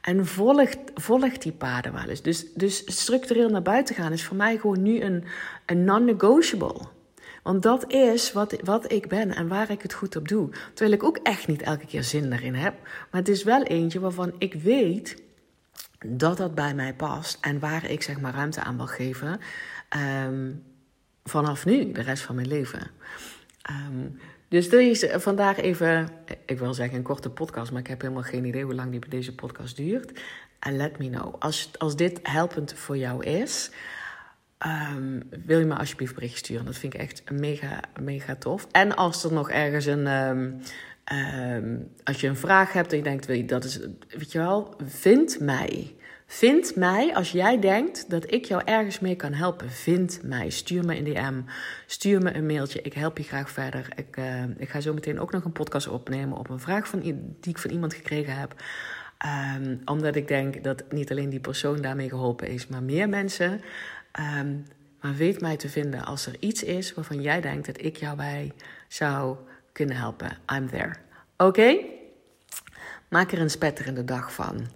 En 0.00 0.26
volg, 0.26 0.70
volg 0.94 1.38
die 1.38 1.52
paden 1.52 1.92
wel 1.92 2.08
eens. 2.08 2.22
Dus, 2.22 2.52
dus 2.54 2.82
structureel 2.86 3.48
naar 3.48 3.62
buiten 3.62 3.94
gaan 3.94 4.12
is 4.12 4.24
voor 4.24 4.36
mij 4.36 4.58
gewoon 4.58 4.82
nu 4.82 5.00
een, 5.00 5.24
een 5.66 5.84
non-negotiable. 5.84 6.86
Want 7.42 7.62
dat 7.62 7.92
is 7.92 8.32
wat, 8.32 8.56
wat 8.64 8.92
ik 8.92 9.08
ben 9.08 9.34
en 9.34 9.48
waar 9.48 9.70
ik 9.70 9.82
het 9.82 9.92
goed 9.92 10.16
op 10.16 10.28
doe. 10.28 10.48
Terwijl 10.74 10.96
ik 10.96 11.02
ook 11.02 11.16
echt 11.16 11.46
niet 11.46 11.62
elke 11.62 11.86
keer 11.86 12.04
zin 12.04 12.30
daarin 12.30 12.54
heb. 12.54 12.74
Maar 12.82 13.20
het 13.20 13.28
is 13.28 13.42
wel 13.42 13.62
eentje 13.62 14.00
waarvan 14.00 14.32
ik 14.38 14.54
weet 14.54 15.22
dat 16.06 16.36
dat 16.36 16.54
bij 16.54 16.74
mij 16.74 16.94
past. 16.94 17.38
En 17.40 17.58
waar 17.58 17.90
ik 17.90 18.02
zeg 18.02 18.20
maar 18.20 18.34
ruimte 18.34 18.60
aan 18.60 18.76
wil 18.76 18.86
geven. 18.86 19.40
Um, 20.26 20.62
vanaf 21.24 21.64
nu, 21.64 21.92
de 21.92 22.02
rest 22.02 22.22
van 22.22 22.34
mijn 22.34 22.48
leven. 22.48 22.90
Um, 23.70 24.18
Dus 24.50 24.68
deze 24.68 25.20
vandaag 25.20 25.56
even, 25.56 26.08
ik 26.46 26.58
wil 26.58 26.74
zeggen 26.74 26.96
een 26.96 27.02
korte 27.02 27.30
podcast, 27.30 27.70
maar 27.70 27.80
ik 27.80 27.86
heb 27.86 28.00
helemaal 28.00 28.22
geen 28.22 28.44
idee 28.44 28.64
hoe 28.64 28.74
lang 28.74 28.90
die 28.90 29.08
deze 29.08 29.34
podcast 29.34 29.76
duurt. 29.76 30.20
En 30.58 30.76
let 30.76 30.98
me 30.98 31.10
know. 31.10 31.34
Als, 31.38 31.70
als 31.78 31.96
dit 31.96 32.20
helpend 32.22 32.72
voor 32.72 32.96
jou 32.96 33.24
is, 33.24 33.70
um, 34.66 35.22
wil 35.44 35.58
je 35.58 35.64
me 35.64 35.76
alsjeblieft 35.76 36.14
bericht 36.14 36.36
sturen. 36.36 36.64
Dat 36.64 36.76
vind 36.76 36.94
ik 36.94 37.00
echt 37.00 37.30
mega, 37.30 37.80
mega 38.00 38.36
tof. 38.36 38.66
En 38.70 38.96
als 38.96 39.24
er 39.24 39.32
nog 39.32 39.50
ergens 39.50 39.86
een. 39.86 40.06
Um, 40.06 40.60
um, 41.12 41.90
als 42.04 42.20
je 42.20 42.28
een 42.28 42.36
vraag 42.36 42.72
hebt 42.72 42.90
en 42.90 42.96
je 42.96 43.02
denkt, 43.02 43.48
dat 43.48 43.64
is, 43.64 43.78
weet 44.08 44.32
je 44.32 44.38
wel, 44.38 44.74
vind 44.86 45.40
mij. 45.40 45.94
Vind 46.26 46.76
mij 46.76 47.14
als 47.14 47.32
jij 47.32 47.58
denkt 47.58 48.10
dat 48.10 48.32
ik 48.32 48.44
jou 48.44 48.62
ergens 48.64 49.00
mee 49.00 49.16
kan 49.16 49.32
helpen. 49.32 49.70
Vind 49.70 50.20
mij. 50.22 50.50
Stuur 50.50 50.84
me 50.84 50.96
een 50.96 51.04
DM. 51.04 51.40
Stuur 51.86 52.22
me 52.22 52.34
een 52.34 52.46
mailtje. 52.46 52.82
Ik 52.82 52.92
help 52.92 53.18
je 53.18 53.24
graag 53.24 53.50
verder. 53.50 53.88
Ik, 53.96 54.16
uh, 54.16 54.42
ik 54.56 54.68
ga 54.68 54.80
zo 54.80 54.94
meteen 54.94 55.20
ook 55.20 55.32
nog 55.32 55.44
een 55.44 55.52
podcast 55.52 55.88
opnemen 55.88 56.38
op 56.38 56.50
een 56.50 56.60
vraag 56.60 56.88
van, 56.88 57.00
die 57.00 57.14
ik 57.40 57.58
van 57.58 57.70
iemand 57.70 57.94
gekregen 57.94 58.36
heb. 58.36 58.54
Um, 59.56 59.80
omdat 59.84 60.16
ik 60.16 60.28
denk 60.28 60.64
dat 60.64 60.84
niet 60.90 61.10
alleen 61.10 61.30
die 61.30 61.40
persoon 61.40 61.80
daarmee 61.80 62.08
geholpen 62.08 62.48
is, 62.48 62.66
maar 62.66 62.82
meer 62.82 63.08
mensen. 63.08 63.60
Um, 64.40 64.64
maar 65.00 65.14
weet 65.14 65.40
mij 65.40 65.56
te 65.56 65.68
vinden 65.68 66.04
als 66.04 66.26
er 66.26 66.36
iets 66.38 66.62
is 66.62 66.94
waarvan 66.94 67.22
jij 67.22 67.40
denkt 67.40 67.66
dat 67.66 67.82
ik 67.82 67.96
jou 67.96 68.16
bij 68.16 68.52
zou 68.88 69.36
kunnen 69.72 69.96
helpen. 69.96 70.38
I'm 70.54 70.68
there. 70.68 70.94
Oké? 71.36 71.76
Maak 73.08 73.32
er 73.32 73.40
een 73.40 73.50
spetterende 73.50 74.04
dag 74.04 74.32
van. 74.32 74.66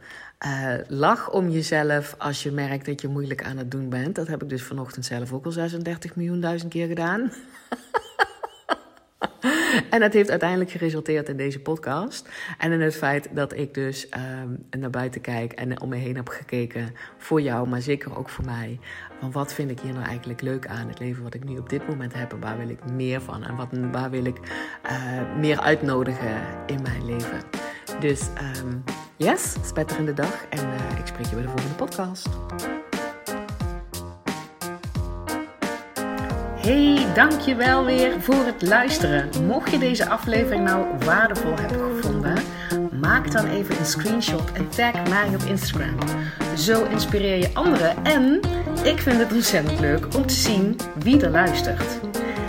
Uh, 0.47 0.75
lach 0.89 1.31
om 1.31 1.49
jezelf 1.49 2.15
als 2.19 2.43
je 2.43 2.51
merkt 2.51 2.87
dat 2.87 3.01
je 3.01 3.09
moeilijk 3.09 3.45
aan 3.45 3.57
het 3.57 3.71
doen 3.71 3.89
bent. 3.89 4.15
Dat 4.15 4.27
heb 4.27 4.43
ik 4.43 4.49
dus 4.49 4.63
vanochtend 4.63 5.05
zelf 5.05 5.33
ook 5.33 5.45
al 5.45 5.53
36 5.53 6.17
miljoen 6.17 6.41
duizend 6.41 6.73
keer 6.73 6.87
gedaan. 6.87 7.33
en 9.91 10.01
dat 10.01 10.13
heeft 10.13 10.31
uiteindelijk 10.31 10.71
geresulteerd 10.71 11.29
in 11.29 11.37
deze 11.37 11.61
podcast. 11.61 12.29
En 12.59 12.73
in 12.73 12.81
het 12.81 12.97
feit 12.97 13.29
dat 13.33 13.57
ik 13.57 13.75
dus 13.75 14.09
um, 14.43 14.81
naar 14.81 14.91
buiten 14.91 15.21
kijk 15.21 15.53
en 15.53 15.81
om 15.81 15.89
me 15.89 15.97
heen 15.97 16.17
heb 16.17 16.29
gekeken 16.29 16.95
voor 17.19 17.41
jou, 17.41 17.69
maar 17.69 17.81
zeker 17.81 18.17
ook 18.17 18.29
voor 18.29 18.45
mij. 18.45 18.79
Van 19.21 19.33
wat 19.33 19.53
vind 19.53 19.71
ik 19.71 19.81
hier 19.81 19.93
nou 19.93 20.05
eigenlijk 20.05 20.41
leuk 20.41 20.67
aan 20.67 20.89
het 20.89 20.99
leven 20.99 21.23
wat 21.23 21.35
ik 21.35 21.45
nu 21.45 21.59
op 21.59 21.69
dit 21.69 21.89
moment 21.89 22.15
heb 22.15 22.33
en 22.33 22.41
waar 22.41 22.59
wil 22.59 22.69
ik 22.69 22.91
meer 22.93 23.21
van 23.21 23.45
en 23.45 23.57
wat, 23.57 23.69
waar 23.93 24.11
wil 24.11 24.25
ik 24.25 24.39
uh, 24.85 25.37
meer 25.39 25.61
uitnodigen 25.61 26.43
in 26.67 26.83
mijn 26.83 27.05
leven. 27.07 27.41
Dus 28.01 28.29
um, 28.63 28.85
yes, 29.17 29.57
spetterende 29.65 30.13
dag 30.13 30.47
en 30.51 30.69
uh, 30.69 30.99
ik 30.99 31.07
spreek 31.07 31.27
je 31.27 31.35
bij 31.35 31.45
de 31.45 31.51
volgende 31.51 31.75
podcast. 31.75 32.29
Hey, 36.65 37.07
dankjewel 37.15 37.85
weer 37.85 38.21
voor 38.21 38.45
het 38.45 38.63
luisteren. 38.63 39.29
Mocht 39.47 39.71
je 39.71 39.79
deze 39.79 40.09
aflevering 40.09 40.65
nou 40.65 40.87
waardevol 41.05 41.55
hebben 41.57 41.79
gevonden, 41.79 42.43
maak 43.01 43.33
dan 43.33 43.47
even 43.47 43.79
een 43.79 43.87
screenshot 43.87 44.53
en 44.53 44.69
tag 44.69 45.09
mij 45.09 45.29
op 45.35 45.43
Instagram. 45.43 45.95
Zo 46.57 46.85
inspireer 46.85 47.39
je 47.39 47.55
anderen 47.55 48.05
en 48.05 48.41
ik 48.83 48.99
vind 48.99 49.19
het 49.19 49.33
ontzettend 49.33 49.81
leuk 49.81 50.15
om 50.17 50.27
te 50.27 50.35
zien 50.35 50.77
wie 50.99 51.21
er 51.21 51.31
luistert. 51.31 52.01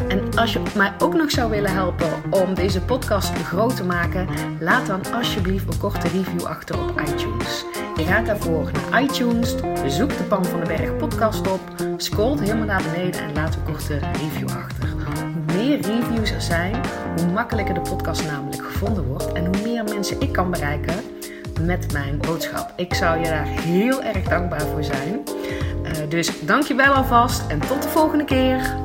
En 0.08 0.38
als 0.38 0.54
je 0.54 0.62
mij 0.76 0.94
ook 1.00 1.14
nog 1.14 1.32
zou 1.32 1.50
willen 1.50 1.74
helpen 1.74 2.12
om 2.30 2.54
deze 2.54 2.82
podcast 2.82 3.34
groot 3.44 3.76
te 3.76 3.84
maken, 3.84 4.28
laat 4.60 4.86
dan 4.86 5.14
alsjeblieft 5.14 5.74
een 5.74 5.80
korte 5.80 6.08
review 6.08 6.44
achter 6.44 6.80
op 6.80 7.02
iTunes. 7.02 7.66
Je 7.96 8.04
gaat 8.06 8.26
daarvoor 8.26 8.72
naar 8.72 9.04
iTunes, 9.04 9.56
zoek 9.88 10.18
de 10.18 10.24
Pan 10.24 10.46
van 10.46 10.60
de 10.60 10.66
Berg 10.66 10.98
podcast 10.98 11.52
op, 11.52 11.60
scrolt 11.98 12.40
helemaal 12.40 12.66
naar 12.66 12.84
beneden 12.92 13.22
en 13.22 13.34
laat 13.34 13.56
een 13.56 13.64
korte 13.64 13.98
review 13.98 14.50
achter. 14.50 14.90
Hoe 14.90 15.56
meer 15.56 15.82
reviews 15.82 16.32
er 16.32 16.42
zijn, 16.42 16.76
hoe 17.18 17.32
makkelijker 17.32 17.74
de 17.74 17.82
podcast 17.82 18.26
namelijk 18.26 18.64
gevonden 18.66 19.06
wordt 19.06 19.32
en 19.32 19.46
hoe 19.46 19.64
meer 19.64 19.84
mensen 19.84 20.22
ik 20.22 20.32
kan 20.32 20.52
bereiken 20.52 20.96
met 21.62 21.94
mijn 21.94 22.18
boodschap. 22.18 22.74
Ik 22.76 22.94
zou 22.94 23.20
je 23.20 23.26
daar 23.26 23.46
heel 23.46 24.04
erg 24.04 24.24
dankbaar 24.24 24.62
voor 24.62 24.84
zijn. 24.84 25.24
Uh, 25.84 25.92
dus 26.10 26.46
dankjewel 26.46 26.94
alvast 26.94 27.48
en 27.48 27.60
tot 27.60 27.82
de 27.82 27.90
volgende 27.90 28.26
keer. 28.26 28.85